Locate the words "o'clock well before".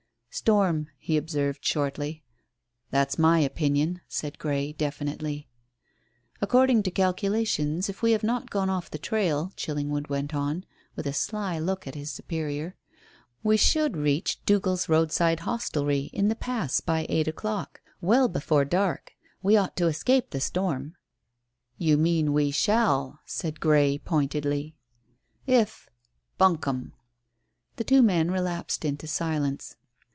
17.27-18.63